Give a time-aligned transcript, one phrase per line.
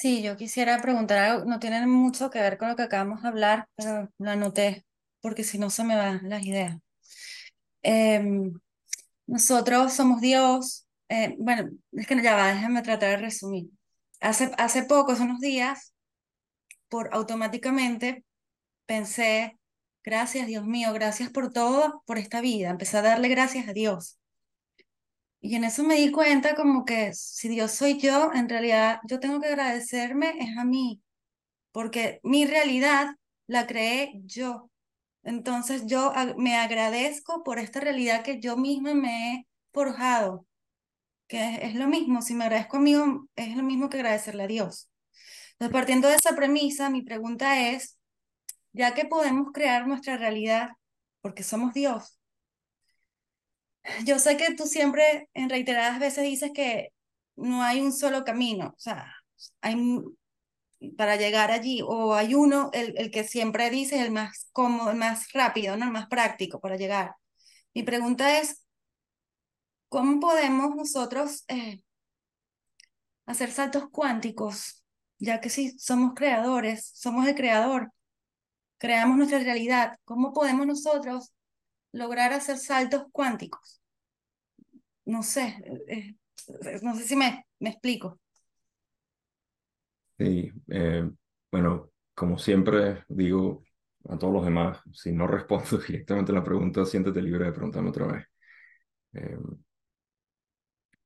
[0.00, 3.28] Sí, yo quisiera preguntar algo, no tiene mucho que ver con lo que acabamos de
[3.28, 4.86] hablar, pero lo anoté
[5.20, 6.78] porque si no se me van las ideas.
[7.82, 8.52] Em,
[9.26, 13.70] nosotros somos Dios, eh, bueno, es que ya va, déjame tratar de resumir.
[14.20, 15.94] Hace, hace pocos, unos días,
[16.88, 18.24] por automáticamente
[18.86, 19.58] pensé,
[20.04, 22.70] gracias Dios mío, gracias por todo, por esta vida.
[22.70, 24.19] Empecé a darle gracias a Dios.
[25.40, 29.20] Y en eso me di cuenta como que si Dios soy yo, en realidad yo
[29.20, 31.02] tengo que agradecerme es a mí,
[31.72, 34.70] porque mi realidad la creé yo.
[35.22, 40.46] Entonces yo me agradezco por esta realidad que yo misma me he forjado,
[41.26, 42.94] que es, lo mismo, si me agradezco a mí,
[43.36, 44.90] es lo mismo que agradecerle a Dios.
[45.52, 47.98] Entonces, partiendo de esa premisa, mi pregunta es,
[48.72, 50.70] ya que podemos crear nuestra realidad,
[51.20, 52.19] porque somos Dios,
[54.04, 56.92] yo sé que tú siempre en reiteradas veces dices que
[57.36, 59.14] no hay un solo camino, o sea,
[59.60, 59.76] hay
[60.96, 64.96] para llegar allí, o hay uno, el, el que siempre dices, el más cómodo, el
[64.96, 65.84] más rápido, ¿no?
[65.86, 67.14] el más práctico para llegar.
[67.74, 68.64] Mi pregunta es,
[69.88, 71.82] ¿cómo podemos nosotros eh,
[73.26, 74.82] hacer saltos cuánticos?
[75.18, 77.92] Ya que si somos creadores, somos el creador,
[78.78, 81.32] creamos nuestra realidad, ¿cómo podemos nosotros
[81.92, 83.79] lograr hacer saltos cuánticos.
[85.14, 85.44] No sé,
[85.88, 86.14] eh,
[86.64, 88.18] eh, no sé si me, me explico.
[90.18, 91.10] Sí, eh,
[91.50, 93.64] bueno, como siempre digo
[94.08, 97.88] a todos los demás, si no respondo directamente a la pregunta, siéntete libre de preguntarme
[97.90, 98.26] otra vez.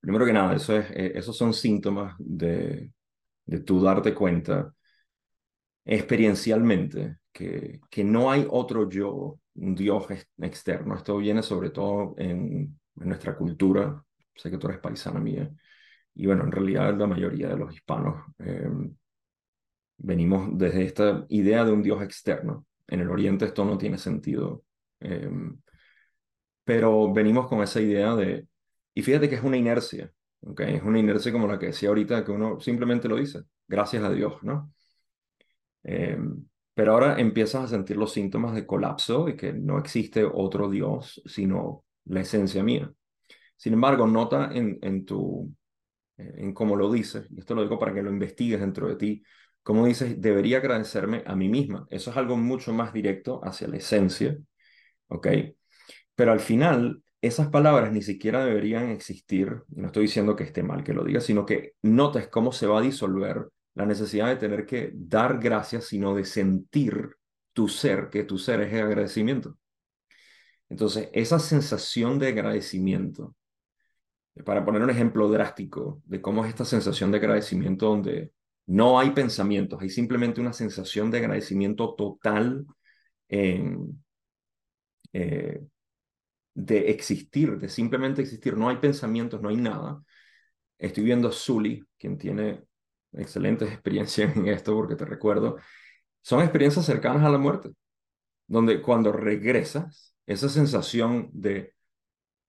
[0.00, 2.92] primero que nada, eso es, esos son síntomas de,
[3.46, 4.74] de tu darte cuenta
[5.84, 10.06] experiencialmente que, que no hay otro yo un Dios
[10.38, 10.96] externo.
[10.96, 14.02] Esto viene sobre todo en, nuestra cultura.
[14.34, 15.50] Sé que tú eres paisana mía.
[16.14, 18.94] Y bueno, en realidad la mayoría de los hispanos em,
[19.98, 22.66] venimos desde esta idea de un Dios externo.
[22.86, 24.64] En el Oriente esto no tiene sentido.
[25.00, 25.58] Em,
[26.64, 28.46] pero venimos con esa idea de...
[28.94, 30.12] Y fíjate que es una inercia.
[30.40, 30.76] ¿okay?
[30.76, 33.42] Es una inercia como la que decía ahorita, que uno simplemente lo dice.
[33.66, 34.72] Gracias a Dios, ¿no?
[35.82, 40.68] Em, pero ahora empiezas a sentir los síntomas de colapso y que no existe otro
[40.68, 42.92] Dios sino la esencia mía.
[43.56, 45.54] Sin embargo, nota en, en tu,
[46.16, 49.22] en cómo lo dices, y esto lo digo para que lo investigues dentro de ti,
[49.62, 51.86] como dices, debería agradecerme a mí misma.
[51.88, 54.36] Eso es algo mucho más directo hacia la esencia,
[55.08, 55.28] ¿ok?
[56.14, 60.62] Pero al final, esas palabras ni siquiera deberían existir, y no estoy diciendo que esté
[60.62, 64.36] mal que lo diga, sino que notes cómo se va a disolver la necesidad de
[64.36, 67.16] tener que dar gracias, sino de sentir
[67.54, 69.56] tu ser, que tu ser es el agradecimiento.
[70.68, 73.34] Entonces, esa sensación de agradecimiento,
[74.44, 78.32] para poner un ejemplo drástico de cómo es esta sensación de agradecimiento donde
[78.66, 82.66] no hay pensamientos, hay simplemente una sensación de agradecimiento total
[83.28, 83.76] eh,
[86.54, 88.56] de existir, de simplemente existir.
[88.56, 90.02] No hay pensamientos, no hay nada.
[90.78, 92.64] Estoy viendo a Zully, quien tiene
[93.12, 95.56] excelentes experiencias en esto, porque te recuerdo,
[96.22, 97.70] son experiencias cercanas a la muerte,
[98.46, 101.74] donde cuando regresas, esa sensación de,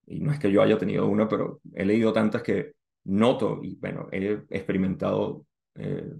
[0.07, 2.73] y no es que yo haya tenido una, pero he leído tantas que
[3.05, 6.13] noto y bueno, he experimentado eh,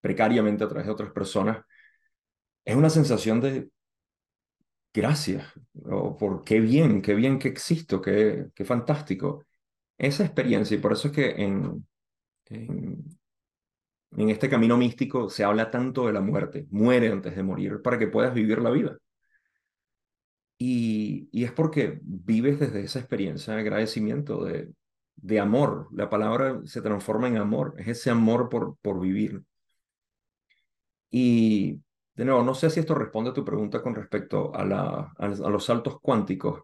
[0.00, 1.64] precariamente a través de otras personas,
[2.64, 3.68] es una sensación de
[4.92, 5.46] gracias,
[5.84, 9.44] o por qué bien, qué bien que existo, qué, qué fantástico.
[9.98, 11.86] Esa experiencia, y por eso es que en,
[12.46, 13.04] en,
[14.16, 17.98] en este camino místico se habla tanto de la muerte, muere antes de morir para
[17.98, 18.96] que puedas vivir la vida.
[20.58, 24.72] Y, es porque vives desde esa experiencia de agradecimiento, de,
[25.16, 25.88] de amor.
[25.92, 29.44] La palabra se transforma en amor, es ese amor por, por vivir.
[31.10, 31.80] Y
[32.14, 35.28] de nuevo, no sé si esto responde a tu pregunta con respecto a, la, a,
[35.28, 36.62] los saltos cuánticos,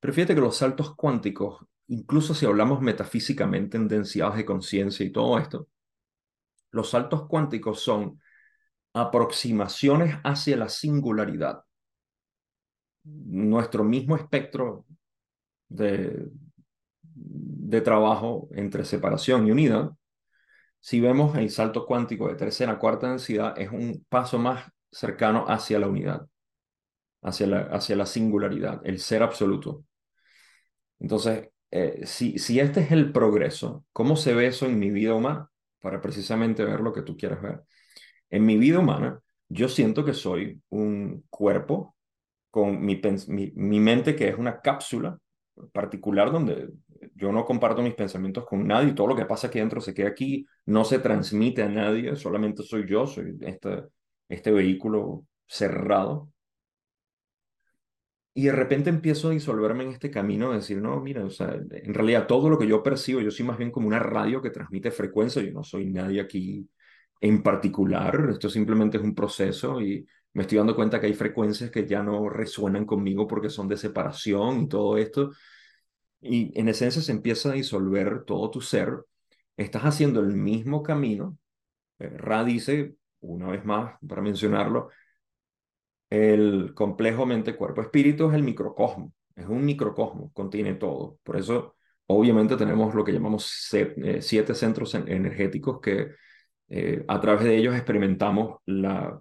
[0.00, 5.10] pero fíjate que los saltos cuánticos, incluso si hablamos metafísicamente en densidades de conciencia y
[5.12, 5.68] todo esto,
[6.70, 8.20] los saltos cuánticos son
[8.94, 11.62] aproximaciones hacia la singularidad.
[13.26, 14.86] Nuestro mismo espectro
[15.68, 16.28] de,
[17.14, 19.90] de trabajo entre separación y unidad,
[20.80, 25.44] si vemos el salto cuántico de tercera a cuarta densidad, es un paso más cercano
[25.48, 26.26] hacia la unidad,
[27.22, 29.84] hacia la, hacia la singularidad, el ser absoluto.
[31.00, 35.14] Entonces, eh, si, si este es el progreso, ¿cómo se ve eso en mi vida
[35.14, 35.50] humana?
[35.80, 37.62] para precisamente ver lo que tú quieres ver.
[38.30, 41.96] En mi vida humana, yo siento que soy un cuerpo
[42.50, 45.18] con mi, mi, mente que es una cápsula
[45.72, 46.68] particular donde
[47.14, 50.08] yo no comparto mis pensamientos con nadie, todo lo que pasa aquí dentro se queda
[50.08, 53.84] aquí, no se transmite a nadie, solamente soy yo, soy este,
[54.28, 56.30] este vehículo cerrado.
[58.34, 61.54] Y de repente empiezo a disolverme en este camino de decir, no, mira, o sea,
[61.54, 64.50] en realidad todo lo que yo percibo, yo soy más bien como una radio que
[64.50, 66.68] transmite frecuencia, yo no soy nadie aquí
[67.20, 70.06] en particular, esto simplemente es un proceso y
[70.38, 73.76] me estoy dando cuenta que hay frecuencias que ya no resuenan conmigo porque son de
[73.76, 75.32] separación y todo esto.
[76.20, 79.04] Y en esencia se empieza a disolver todo tu ser.
[79.56, 81.36] Estás haciendo el mismo camino.
[81.98, 84.90] Eh, Ra dice, una vez más, para mencionarlo,
[86.08, 89.12] el complejo mente-cuerpo-espíritu es el microcosmo.
[89.34, 91.18] Es un microcosmo, contiene todo.
[91.24, 91.74] Por eso,
[92.06, 96.12] obviamente, tenemos lo que llamamos eh, siete centros energéticos que
[96.68, 99.20] eh, a través de ellos experimentamos la,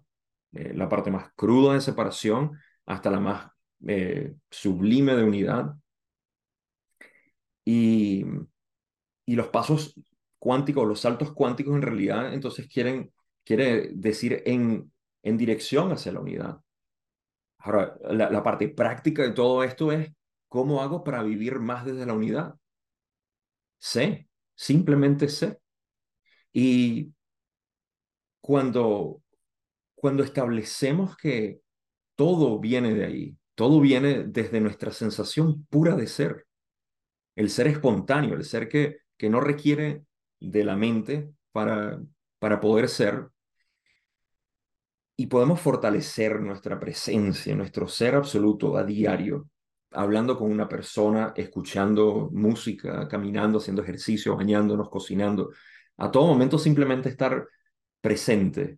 [0.51, 2.51] la parte más cruda de separación
[2.85, 3.51] hasta la más
[4.49, 5.75] sublime de unidad
[7.65, 8.23] y,
[9.25, 9.93] y los pasos
[10.39, 13.13] cuánticos, los saltos cuánticos en realidad entonces quieren,
[13.43, 14.91] quiere decir en,
[15.23, 16.61] en dirección hacia la unidad.
[17.59, 20.11] Ahora, la, la parte práctica de todo esto es
[20.47, 22.55] cómo hago para vivir más desde la unidad.
[23.79, 25.59] Sé, simplemente sé.
[26.53, 27.13] Y
[28.41, 29.21] cuando,
[29.97, 31.59] cuando establecemos que
[32.15, 36.45] todo viene de ahí, todo viene desde nuestra sensación pura de ser,
[37.35, 40.03] el ser espontáneo, el ser que, que no requiere
[40.39, 41.99] de la mente para,
[42.37, 43.27] para poder ser.
[45.15, 49.49] Y podemos fortalecer nuestra presencia, nuestro ser absoluto a diario,
[49.89, 55.49] hablando con una persona, escuchando música, caminando, haciendo ejercicio, bañándonos, cocinando.
[55.97, 57.47] A todo momento simplemente estar
[57.99, 58.77] presente,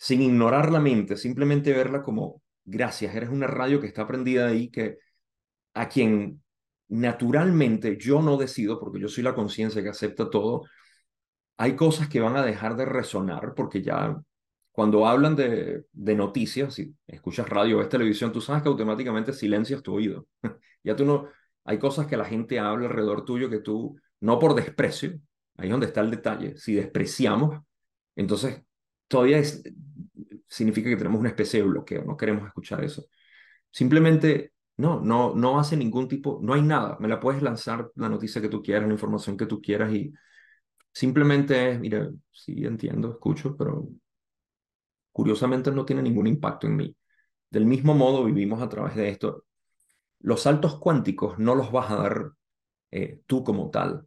[0.00, 4.70] sin ignorar la mente, simplemente verla como, gracias, eres una radio que está prendida ahí,
[4.70, 4.96] que
[5.74, 6.42] a quien
[6.88, 10.64] naturalmente yo no decido, porque yo soy la conciencia que acepta todo,
[11.58, 14.16] hay cosas que van a dejar de resonar porque ya
[14.72, 19.82] cuando hablan de, de noticias, si escuchas radio ves televisión, tú sabes que automáticamente silencias
[19.82, 20.26] tu oído.
[20.82, 21.28] ya tú no,
[21.64, 25.10] hay cosas que la gente habla alrededor tuyo que tú, no por desprecio,
[25.58, 27.60] ahí es donde está el detalle, si despreciamos,
[28.16, 28.62] entonces
[29.10, 29.62] todavía es,
[30.48, 33.04] significa que tenemos una especie de bloqueo, no queremos escuchar eso.
[33.70, 36.96] Simplemente no, no, no hace ningún tipo, no hay nada.
[37.00, 40.12] Me la puedes lanzar la noticia que tú quieras, la información que tú quieras y
[40.92, 43.88] simplemente es, mira, sí entiendo, escucho, pero
[45.12, 46.96] curiosamente no tiene ningún impacto en mí.
[47.50, 49.44] Del mismo modo vivimos a través de esto.
[50.20, 52.32] Los saltos cuánticos no los vas a dar
[52.92, 54.06] eh, tú como tal.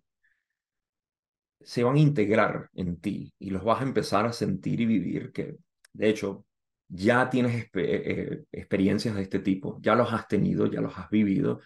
[1.66, 5.32] Se van a integrar en ti y los vas a empezar a sentir y vivir,
[5.32, 5.58] que
[5.94, 6.46] de hecho
[6.88, 11.10] ya tienes eh, eh, experiencias de este tipo, ya los has tenido, ya los has
[11.10, 11.62] vivido,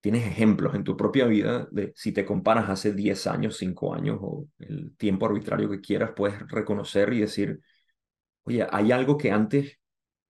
[0.00, 4.18] tienes ejemplos en tu propia vida de si te comparas hace 10 años, 5 años
[4.20, 7.60] o el tiempo arbitrario que quieras, puedes reconocer y decir,
[8.44, 9.78] oye, hay algo que antes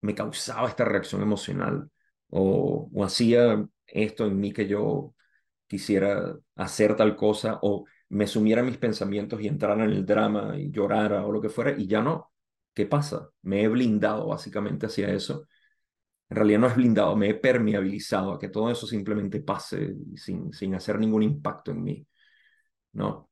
[0.02, 1.90] me causaba esta reacción emocional
[2.30, 5.14] o, o hacía esto en mí que yo
[5.66, 10.58] quisiera hacer tal cosa o me sumiera en mis pensamientos y entrara en el drama
[10.58, 12.30] y llorara o lo que fuera y ya no,
[12.74, 13.30] ¿Qué pasa?
[13.42, 15.48] Me he blindado básicamente hacia eso.
[16.28, 20.52] En realidad no es blindado, me he permeabilizado a que todo eso simplemente pase sin,
[20.52, 22.06] sin hacer ningún impacto en mí.
[22.92, 23.30] ¿No?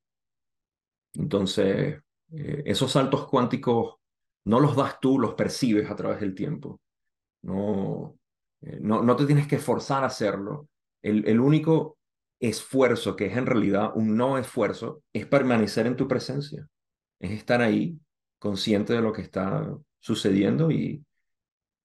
[1.14, 2.00] Entonces,
[2.32, 3.96] eh, esos saltos cuánticos
[4.44, 6.80] no los das tú, los percibes a través del tiempo.
[7.42, 8.18] No,
[8.62, 10.68] eh, no, no te tienes que esforzar a hacerlo.
[11.02, 11.97] El, el único
[12.40, 16.68] esfuerzo, que es en realidad un no esfuerzo, es permanecer en tu presencia.
[17.18, 17.98] Es estar ahí
[18.38, 21.04] consciente de lo que está sucediendo y,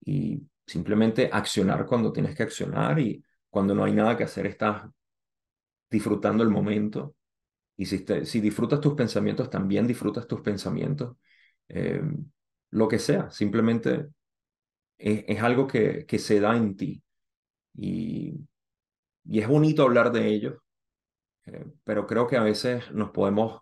[0.02, 4.84] y simplemente accionar cuando tienes que accionar y cuando no hay nada que hacer estás
[5.90, 7.16] disfrutando el momento.
[7.78, 11.18] Y si, si disfrutas tus pensamientos, también disfrutas tus pensamientos.
[11.70, 12.02] Eh,
[12.72, 14.08] lo que sea, simplemente
[14.98, 17.04] es, es algo que, que, se da en ti.
[17.76, 18.40] Y,
[19.26, 20.64] y es bonito hablar de ello,
[21.46, 23.62] eh, pero creo que a veces nos podemos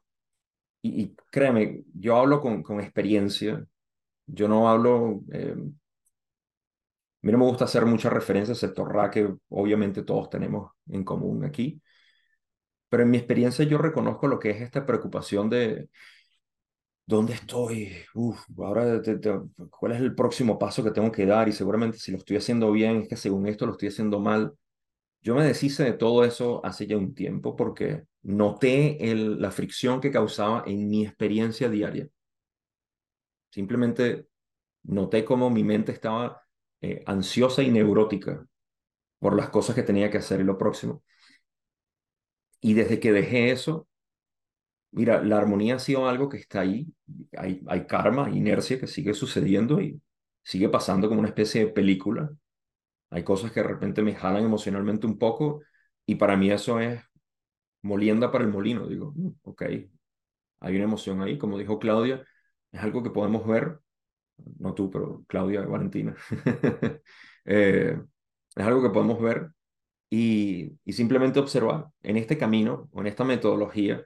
[0.84, 3.64] y, créeme, yo hablo con, con experiencia,
[4.26, 5.56] yo no hablo, eh,
[7.22, 11.82] me gusta hacer muchas referencias, excepto Ra, que obviamente todos tenemos en común aquí,
[12.90, 15.90] pero en mi experiencia yo reconozco lo que es esta preocupación de
[17.06, 17.94] dónde estoy,
[18.58, 19.02] ahora
[19.70, 22.72] cuál es el próximo paso que tengo que dar y seguramente si lo estoy haciendo
[22.72, 24.54] bien es que según esto lo estoy haciendo mal.
[25.22, 30.12] Yo me deshice de todo eso hace ya un tiempo porque noté la fricción que
[30.12, 32.10] causaba en mi experiencia diaria.
[33.50, 34.28] Simplemente
[34.84, 36.44] noté cómo mi mente estaba
[36.82, 38.46] eh, ansiosa y neurótica
[39.20, 41.04] por las cosas que tenía que hacer y lo próximo.
[42.62, 43.88] Y desde que dejé eso,
[44.92, 46.88] mira, la armonía ha sido algo que está ahí,
[47.38, 50.02] hay, hay karma, inercia que sigue sucediendo y
[50.44, 52.32] sigue pasando como una especie de película.
[53.12, 55.62] Hay cosas que de repente me jalan emocionalmente un poco
[56.06, 57.02] y para mí eso es
[57.84, 58.88] molienda para el molino.
[58.88, 59.64] Digo, mm, ok,
[60.62, 62.26] hay una emoción ahí, como dijo Claudia,
[62.72, 63.80] es algo que podemos ver,
[64.60, 66.16] no tú, pero Claudia, Valentina,
[67.46, 68.00] eh,
[68.56, 69.52] es algo que podemos ver
[70.10, 74.04] y, y, simplemente observar en este camino o en esta metodología,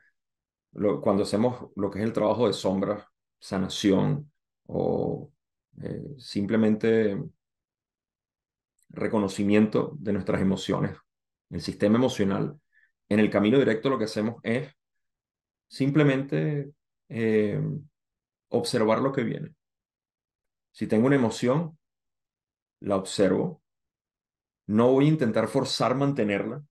[0.73, 3.05] lo, cuando hacemos lo que es el trabajo de sombras,
[3.39, 4.31] sanación
[4.67, 5.31] o
[5.81, 7.17] eh, simplemente
[8.95, 10.97] reconocimiento de nuestras emociones,
[11.49, 12.59] el sistema emocional,
[13.09, 14.73] en el camino directo lo que hacemos es
[15.67, 16.71] simplemente
[17.09, 17.61] eh,
[18.49, 19.53] observar lo que viene.
[20.71, 21.77] Si tengo una emoción,
[22.81, 23.61] la observo.
[24.67, 26.63] No voy a intentar forzar mantenerla,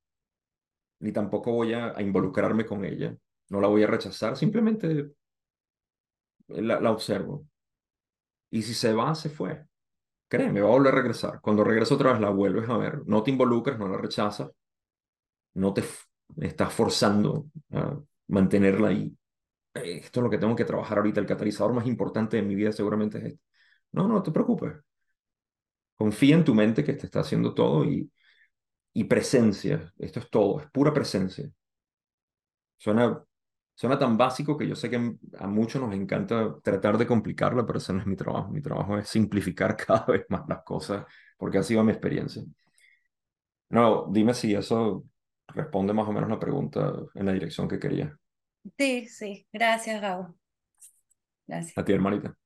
[1.00, 3.16] ni tampoco voy a, involucrarme con ella.
[3.48, 5.12] No la voy a rechazar, simplemente
[6.48, 7.46] la, la observo.
[8.50, 9.64] Y si se va, se fue.
[10.34, 11.40] Créeme, va a volver a regresar.
[11.40, 13.02] Cuando regresa otra vez, la vuelves a ver.
[13.06, 14.50] No te involucras, no la rechazas.
[15.54, 15.82] No te
[16.40, 17.98] estás forzando a
[18.28, 19.16] mantenerla ahí.
[19.74, 21.20] Esto es lo que tengo que trabajar ahorita.
[21.20, 23.40] El catalizador más importante de mi vida seguramente es este.
[23.92, 24.74] No, no te preocupes.
[25.96, 28.10] Confía en tu mente que te está haciendo todo y,
[28.94, 29.92] y presencia.
[29.98, 31.50] Esto es todo, es pura presencia.
[32.76, 33.24] Suena,
[33.74, 34.96] Suena tan básico que yo sé que
[35.38, 38.50] a muchos nos encanta tratar de complicarlo, pero ese no es mi trabajo.
[38.50, 41.04] Mi trabajo es simplificar cada vez más las cosas,
[41.36, 42.42] porque ha sido mi experiencia.
[43.70, 45.04] No, dime si eso
[45.48, 48.16] responde más o menos la pregunta en la dirección que quería.
[48.78, 49.46] Sí, sí.
[49.52, 50.34] Gracias, Raúl.
[51.46, 51.76] Gracias.
[51.76, 52.36] A ti, hermanita.